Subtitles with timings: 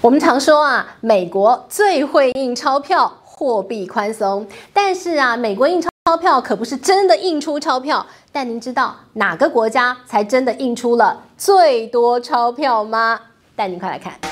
[0.00, 4.46] 我们常说啊，美国最会印钞票，货币宽松。
[4.72, 8.06] 但是啊，美国印钞票可不是真的印出钞票。
[8.30, 13.20] 但您知道哪个国家才真的印出了最多钞票吗？
[13.56, 14.27] 带您快来看。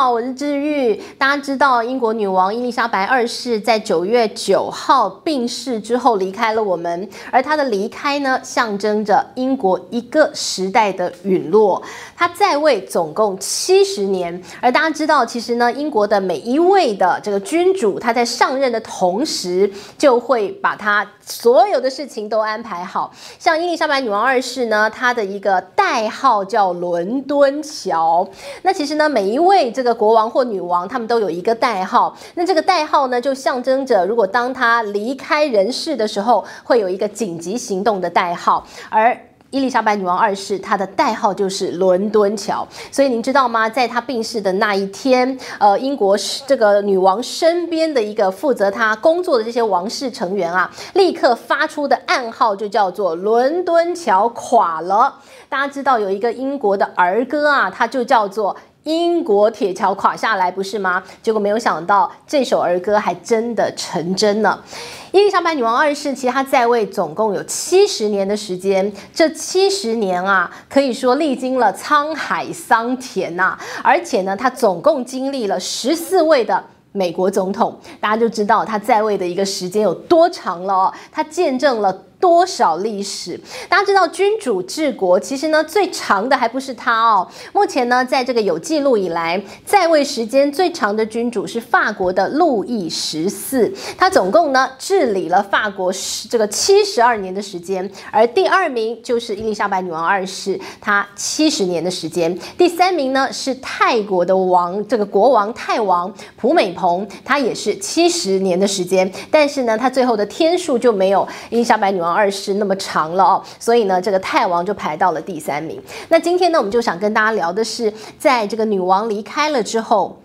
[0.00, 0.94] 好，我是治愈。
[1.18, 11.82] 大家知道，英国女王伊丽莎白二世在九月九号病逝之后离开了我们，而她的离开呢，象征着英国一个时代的陨落。
[12.16, 23.12] 她在位总共七十年，而大家知道，其实呢，英国的每一位的这个君主，他在上任的同时，就会把他所有的事情都安排好。
[23.40, 28.28] 像伊丽莎白女王二世呢，她的一个代号叫伦敦桥。
[28.62, 32.16] 那其实呢，每一位这个国王或女王，他们都有一个代号。
[32.34, 38.66] 那这个代号呢，就象征着如果当他离开人世的时候，会有一个紧急行动的代号。
[38.90, 39.16] 而
[39.50, 42.68] 伊丽莎白女王二世，她的代号就是伦敦桥。
[42.92, 43.66] 所以您知道吗？
[43.66, 46.14] 在她病逝的那一天，呃，英国
[46.46, 55.14] 这个女王身边的一个负责她工作的这些王室成员啊，立刻发出的暗号就叫做“伦敦桥垮了”。
[55.48, 58.54] 大家知道有一个英国的儿歌啊，它就叫做。
[58.88, 61.02] 英国铁桥垮下来，不是吗？
[61.22, 64.64] 结果没有想到，这首儿歌还真的成真了。
[65.12, 80.94] 伊丽莎白女王二世，其实她在位总共有七十年的时间，这七十年啊，可以说历经了沧海桑田呐、而且呢，她总共经历了十四位的美国总统，大家就知道她在位的一个时间有多长了哦。
[81.12, 82.04] 她见证了。
[82.20, 83.38] 多少历史？
[83.68, 87.28] 大家知道君主治国，其实呢，最长的还不是他哦。
[87.52, 97.88] 目前呢，在这个有记录以来，在位时间最长的君主是法国的路易十四，他总共呢治理了法国十这个七十二年的时间。
[98.10, 102.36] 而第二名就是伊丽莎白女王二世，她七十年的时间。
[102.56, 109.10] 第三名呢是泰国的王，这个国王泰王普美蓬，他也是七十年的时间。
[109.30, 112.07] 但是呢，他最后的天数就没有伊丽莎白女王。
[112.12, 115.82] 二世那么长了哦，所以呢，这个泰王就排到了第三名。
[116.08, 120.20] 那今天呢，我们就想跟大家聊的是，在这个女王离开了之后，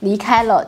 [0.00, 0.66] 离开了，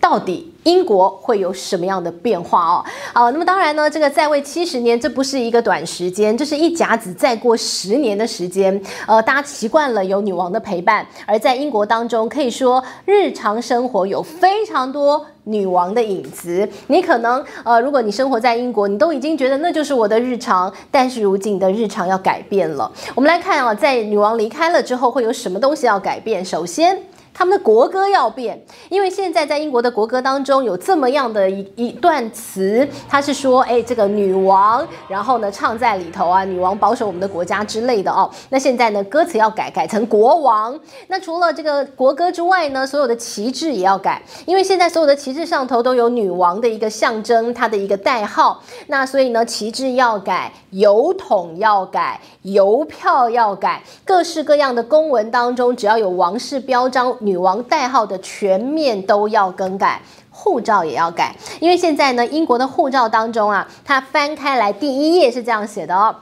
[0.00, 2.84] 到底英国会有什么样的变化哦？
[3.12, 8.80] 好，那么当然呢，这个在位七十年，这不是一个短时间，这是一甲子再过十年的时间。
[9.06, 16.68] 呃，大家习惯了有女王的陪伴，而在英国当中，可以说日常生活有非常多女王的影子。
[16.86, 22.90] 你可能呃，如果你生活在英国，你都已经觉得那就是我的日常，但是如今你的日常要改变了。
[23.14, 26.44] 我们来看啊，在女王离开了之后，会有什么东西要改变？
[26.44, 27.02] 首先。
[27.34, 38.30] 他们的国歌要变，因为现在在英国的国歌当中有这么样的一一段词，他是说，哎，这个女王，然后呢唱在里头啊，女王保守我们的国家之类的哦。
[38.50, 40.78] 那现在呢，歌词要改，改成国王。
[41.08, 48.62] 那除了这个国歌之外呢，所有的旗帜也要改，因为现在所有的旗帜上头都有女王的一个象征，它的一个代号。
[48.86, 57.08] 那所以呢，旗帜要改，邮筒要改，邮票要改，各式各样的公文当中，只要有王室标章。
[57.20, 60.00] 女王代号的全面都要更改，
[60.30, 66.14] 护照也要改，因为现在呢，英国的护照当中啊，它翻开来第一页是这样写的哦，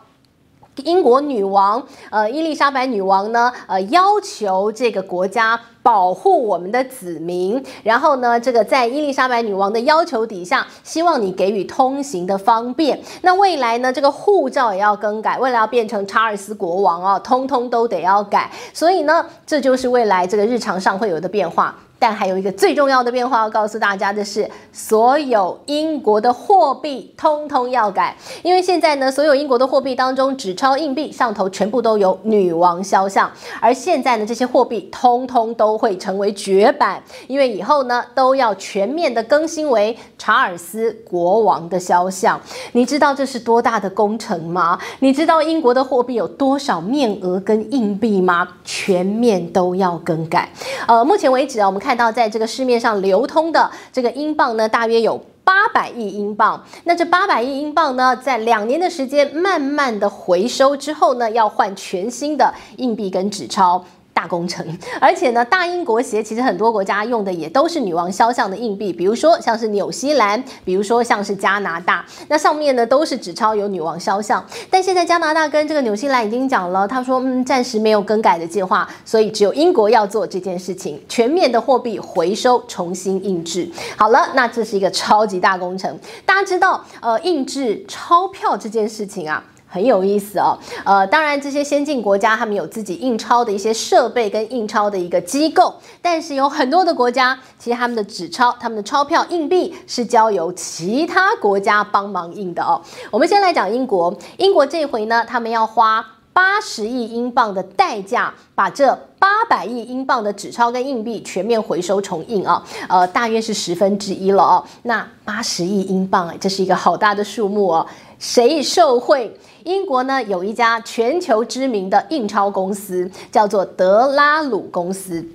[0.76, 13.00] 英国女王，呃，伊丽莎白女王呢，呃，要求这个国家保护我们的子民，然后呢，这个在伊丽莎白女王的要求底下，希望你给予通行的方便。
[13.22, 18.50] 那未来呢，这个护照也要更改，未来要变成查尔斯国王哦，通通都得要改。
[18.74, 21.74] 所以呢，这就是未来这个日常上会有的变化。
[21.98, 33.30] 但还有一个最重要的变化要告诉大家的是，所有英国的货币通通要改，因为现在呢，所有英国的货币当中，纸钞、硬币上头全部都有女王肖像，
[33.62, 42.38] 而现在呢，这些货币通通都会成为绝版，因为以后呢，都要全面的更新为查尔斯国王的肖像。
[42.72, 44.78] 你知道这是多大的工程吗？
[44.98, 48.46] 你知道英国的货币有多少面额跟硬币吗？
[48.62, 50.50] 全面都要更改。
[50.86, 51.80] 呃，目前为止啊，我们。
[51.86, 56.60] 看到在这个市面上流通的这个英镑呢，大约有八百亿英镑。
[56.82, 63.84] 那这八百亿英镑呢，在两年的时间慢慢的回收之后呢，要换全新的硬币跟纸钞。
[64.16, 64.66] 大工程，
[64.98, 74.42] 而且呢，大英国协其实很多国家用的也都是女王肖像的硬币，比如说像是纽西兰，比如说像是加拿大，那上面呢都是纸钞有女王肖像。
[74.70, 83.68] 但现在加拿大跟这个纽西兰已经讲了，他说嗯，暂时没有更改的计划，所以只有英国要做这件事情，全面的货币回收，重新印制。
[83.98, 85.94] 好了，那这是一个超级大工程。
[86.24, 89.44] 大家知道，呃，印制钞票这件事情啊。
[89.76, 90.58] 很有意思哦。
[90.86, 102.80] 呃，当然这些先进国家他们有自己印钞的一些设备跟印钞的一个机构，但是有很多的国家其实他们的纸钞、他们的钞票、硬币是交由其他国家帮忙印的哦。
[103.10, 106.02] 我们先来讲英国，英国这回呢，他们要花
[106.32, 114.64] 八十亿英镑的代价，把这八百亿英镑的纸钞跟硬币全面回收重印啊，呃，大约是十分之一了哦。
[114.82, 117.86] 那八十亿英镑，这是一个好大的数目哦。
[118.18, 119.38] 谁受惠？
[119.66, 125.26] 英国呢，有一家全球知名的印钞公司，叫做德拉鲁公司。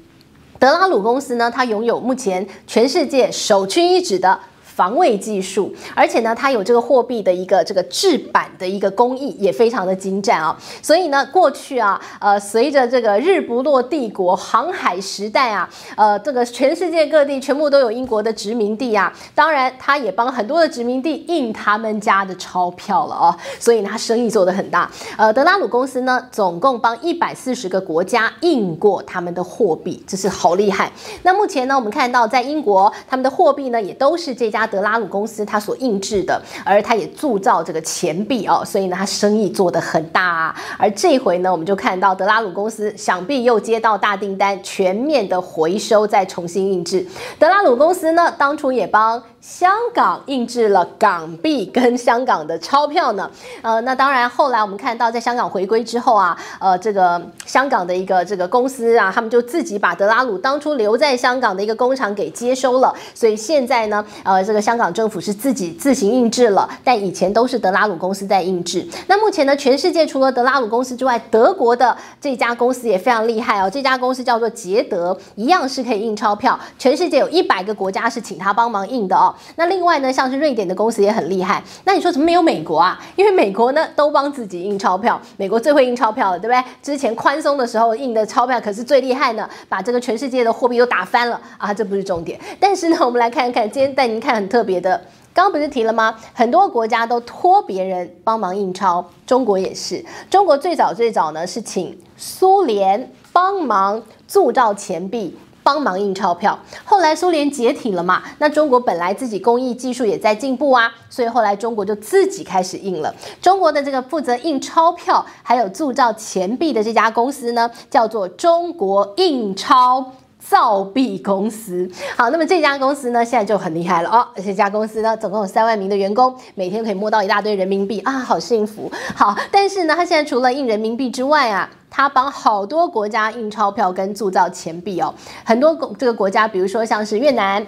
[0.58, 4.40] 德拉鲁公司呢，它拥有目前全世界首屈一指的。
[4.74, 10.58] 防伪技术，而且呢，它有这个货币的一个这个制版的一个工艺，也非常的精湛啊。
[10.82, 19.12] 所以呢，过去啊，呃，随着这个日不落帝国航海时代啊，呃，这个全世界各地全部都有英国的殖民地啊。
[19.36, 23.36] 当然，他也帮很多的殖民地印他们家的钞票了哦。
[23.60, 24.90] 所以呢，他生意做得很大。
[25.18, 30.90] 呃，德拉鲁公司呢，总共帮一百四十个国家印过他们的货币，这是好厉害。
[31.24, 34.62] 那目前呢，我们看到在英国，他们的货币呢，也都是这家。
[34.72, 40.56] 德拉鲁公司它所印制的，而它也铸造这个钱币哦，所以呢，它生意做得很大啊。
[40.78, 47.06] 而这回呢，我们就看到德拉鲁公司想必又接到大订单，全面的回收再重新印制。
[47.38, 49.22] 德拉鲁公司呢，当初也帮。
[49.42, 53.28] 香港印制了港币跟香港的钞票呢，
[53.64, 68.88] 呃，那当然后来我们看到，在香港回归之后啊，呃，这个香港的一个这个公司啊，他们就自己把德拉鲁当初留在香港的一个工厂给接收了，所以现在呢，呃，这个香港政府是自己自行印制了，但以前都是德拉鲁公司在印制。
[69.08, 79.31] 那目前呢，全世界除了德拉鲁公司之外，德国的这家公司也非常厉害哦，这家公司叫做捷德，一样是可以印钞票，全世界有一百个国家是请他帮忙印的哦。
[79.56, 81.64] 那另外呢，像是瑞典的公司也很厉害。
[81.86, 83.00] 那你说怎么没有美国啊？
[83.16, 86.64] 因为美国呢都帮自己印钞票，美国最会印钞票了，对不对？
[86.82, 91.74] 之前宽松的时候印的钞票可是最厉害呢，把这个全世界的货币都打翻了啊！
[91.74, 92.40] 这不是重点。
[92.60, 94.98] 但是呢，我们来看一看，今天带您看很特别的，
[95.34, 96.16] 刚刚不是提了吗？
[96.34, 100.04] 很多国家都托别人帮忙印钞，中国也是。
[100.30, 105.38] 中国最早最早呢是请苏联帮忙铸造钱币。
[105.64, 108.24] 帮忙印钞票，后来苏联解体了嘛？
[108.40, 113.14] 那中国本来自己工艺技术也在进步啊，所以后来中国就自己开始印了。
[113.42, 120.12] 中国的这个负责印钞票还有铸造钱币的这家公司呢，叫做中国印钞
[120.42, 121.90] 造币公司。
[122.18, 124.28] 好，那么这家公司呢，现在就很厉害了哦。
[124.44, 128.92] 这家公司呢，总共有三万名的员工，每天可以摸到一大堆人民币啊，好幸福。
[129.16, 131.70] 好，但是呢，它现在除了印人民币之外啊。
[131.94, 137.68] 它帮好多国家印钞票跟铸造钱币哦，很多国这个国家，比如说像是越南、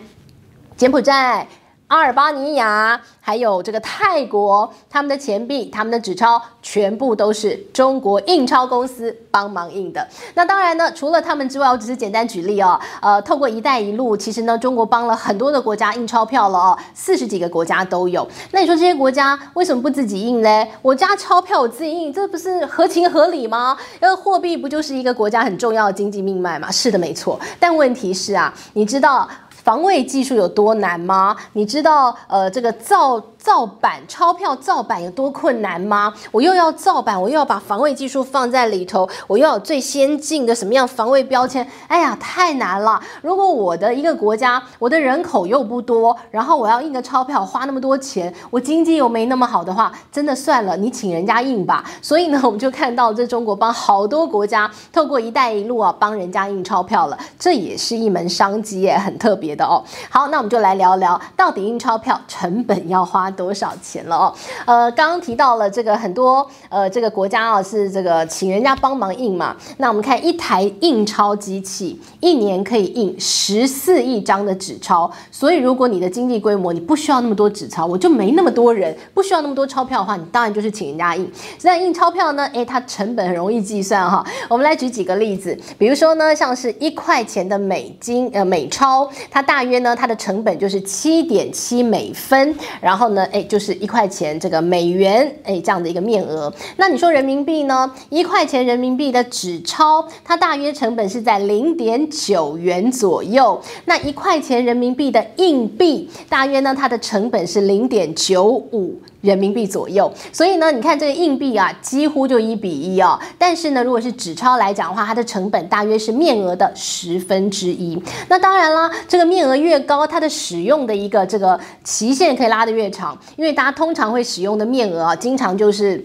[0.77, 1.45] 柬埔寨。
[1.93, 10.05] 阿尔巴尼亚还有这个泰国，他们的钱币、他们的纸钞全部都是中国印钞公司帮忙印的。
[10.33, 12.79] 那当然呢，除了他们之外，我只是简单举例哦。
[12.99, 18.27] 呃，透过“一带一路”，其实呢，中国帮了很多的国家印钞票了哦，四十几个国家都有。
[18.49, 20.67] 那你说这些国家为什么不自己印嘞？
[20.81, 23.77] 我家钞票我自己印，这不是合情合理吗？
[24.01, 26.71] 因为货币不就是一个国家很重要的经济命脉吗？
[26.71, 27.39] 是的，没错。
[27.59, 29.29] 但问题是啊，你知道。
[29.63, 31.35] 防卫技术有多难吗？
[31.53, 36.13] 你知道，呃，这个造造版钞票造版有多困难吗？
[36.31, 41.67] 我又要造版，我又要把防卫技术放在里头，我又要有最先进的什么样防卫标签？
[41.89, 43.01] 哎呀，太难了！
[43.21, 51.83] 如果我的一个国家，我的人口又不多，然后我要印个钞票花那么多钱，我经济又没那么好的话，真的算了，你请人家印吧。
[52.01, 59.53] 所以呢，我们就看到这中国帮好多国家透过“一带一路”啊，帮人家印钞票了，这也是一门商机耶，很特别。
[59.53, 64.33] 的哦，好，那我们就来聊聊到底印钞票成本要花多少钱了哦。
[64.65, 69.55] 呃，刚刚提到了这个很多呃这个国家啊是这个请人家帮忙印嘛。
[69.77, 81.31] 那我们看一台印钞机器一年可以印十四亿张的纸钞，所以如果你的经济规模你不需要那么多纸钞，我就没那么多人，不需要那么多钞票的话，你当然就是请人家印。
[81.63, 84.23] 那印钞票呢，诶，它成本很容易计算哈。
[84.47, 96.51] 我们来举几个例子，比如说呢，像是一块钱的美金呃美钞，它大约呢，它的成本就是七点七美分，然后呢，哎，就是一块钱这个美元，哎，这样的一个面额。
[96.77, 97.91] 那你说人民币呢？
[98.09, 103.61] 一块钱人民币的纸钞，它大约成本是在零点九元左右。
[103.85, 108.99] 那一块钱人民币的硬币，大约呢，它的成本是零点九五。
[109.23, 113.17] 人民币左右，所以呢，你看这个硬币啊，几乎就一比一哦。
[113.37, 117.97] 但是呢，如果是纸钞来讲的话，它的成本大约是面额的十分之一。
[118.27, 126.03] 那当然啦，这个面额越高，它的使用的一个这个期限可以拉得越长，因为大家通常会使用的面额啊，经常就是。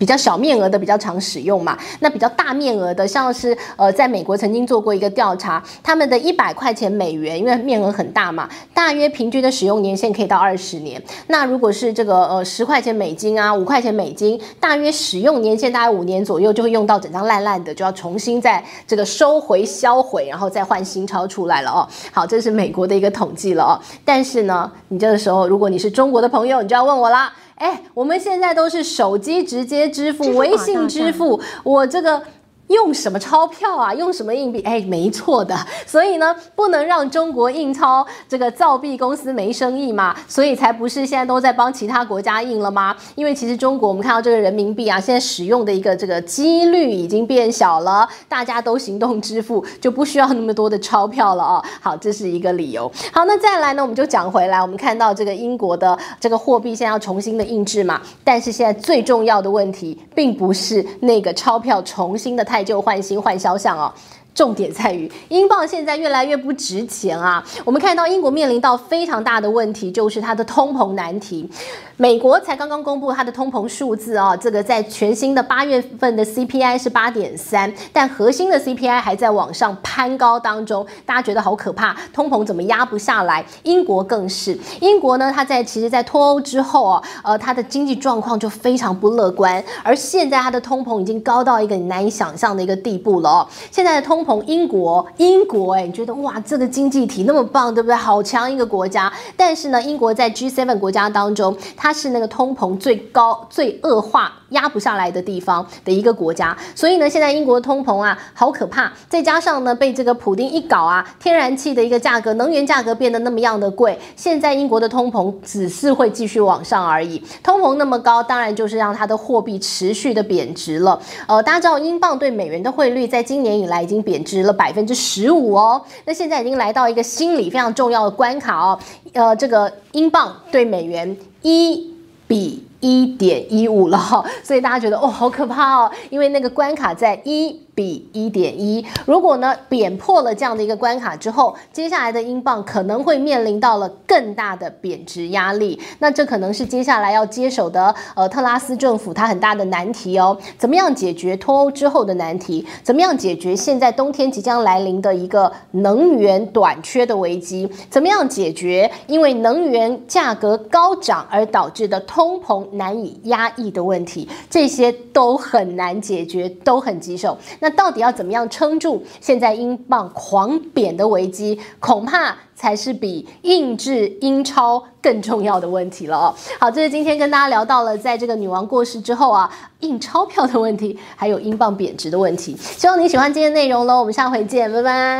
[0.00, 11.00] 比较小面额的比较常使用嘛，那比较大面额的，像是呃，在美国曾经做过一个调查，他们的一百块钱美元，因为面额很大嘛，大约平均的使用年限可以到二十年。
[11.26, 21.86] 那如果是这个呃十块钱美金啊，五块钱美金，大约使用年限大概五年左右，就会用到整张烂烂的，就要重新再这个收回销毁，然后再换新钞出来了哦。
[22.10, 23.76] 好，这是美国的一个统计了哦。
[24.02, 27.30] 但是呢，你这个时候如果你是中国的朋友，你就要问我啦。
[27.60, 32.22] 哎，我们现在都是手机直接支付，微信支付，我这个。
[32.70, 33.92] 用什么钞票啊？
[33.92, 34.60] 用什么硬币？
[34.62, 35.56] 哎，没错的。
[35.86, 40.16] 所以呢，不能让中国印钞这个造币公司没生意嘛。
[40.28, 42.96] 所以才不是现在都在帮其他国家印了吗？
[43.16, 51.64] 因为其实中国我们看到这个人民币啊，现在使用的一个这个几率已经变小了，大家都行动支付，就不需要那么多的钞票了哦。
[51.80, 52.88] 好，这是一个理由。
[53.12, 58.00] 好，那再来呢，我们就讲回来，我们看到这个英国的这个货币现在要重新的印制嘛。
[58.22, 62.59] 但是现在最重要的问题，并不是那个钞票重新的太。
[62.62, 63.92] 旧换新换肖像哦。
[64.34, 67.44] 重点在于，英镑现在越来越不值钱啊！
[67.64, 71.48] 我们看到英国面临到非常大的问题，就是它的通膨难题。
[71.96, 83.44] 美国才刚刚公布它的通膨数字啊，这个在全新的八月份的 CPI 是八点三，但核心的 CPI 还在往上攀高当中，大家觉得好可怕，通膨怎么压不下来？
[83.64, 93.46] 英国更是，英国呢，它在其实，在脱欧之后啊，呃，它的经济状况就非常不乐观，而现在它的通膨已经高到一个你难以想象的一个地步了哦。
[93.70, 97.94] 现在的通通膨，英国，英国，哎，你觉得哇，这个经济体那么棒，对不对？
[97.94, 104.39] 好强一个国家，但是呢，英国在 G7 国家当中，它是那个通膨最高、最恶化。
[104.50, 108.92] 压不下来的地方的一个国家，所以呢，现在英国的通膨啊，好可怕。
[109.08, 117.22] 再加上呢，被这个普丁一搞啊，天然气的一个价格、能源价格变得那么样的贵，现在英国的通膨只是会继续往上而已。
[117.42, 121.00] 通膨那么高，当然就是让它的货币持续的贬值了。
[121.26, 125.80] 呃，大家知道，英镑对美元的汇率在今年以来已经贬值了百分之十五哦。
[126.04, 128.78] 那现在已经来到一个心理非常重要的关卡哦。
[129.12, 131.94] 呃，这个英镑对美元一
[132.26, 132.69] 比。
[132.80, 137.60] 一点一五了哈， 所以大家觉得哦，好可怕哦，因为那个关卡在一。
[137.72, 145.80] 比一点一，如果呢贬破了这样的一个关卡之后，接下来的英镑可能会面临到了更大的贬值压力。
[146.00, 150.36] 那这可能是接下来要接手的呃特拉斯政府它很大的难题哦。
[150.58, 152.66] 怎么样解决脱欧之后的难题？
[152.82, 157.66] 怎么样解决现在冬天即将来临的一个能源短缺的危机？
[157.88, 164.28] 怎么样解决因为能源价格高涨而导致的通膨难以压抑的问题？
[164.48, 167.36] 这些都很难解决，都很棘手。
[167.60, 171.58] 那到底要怎么样撑住现在英镑狂贬的危机？
[171.78, 176.34] 恐怕才是比印制英钞更重要的问题了哦。
[176.58, 179.50] 好，这是今天跟大家聊到了，在这个女王过世之后啊，
[179.80, 182.56] 印钞票的问题，还有英镑贬值的问题。
[182.58, 185.18] 希望你喜欢今天内容喽，我们下回见，拜拜。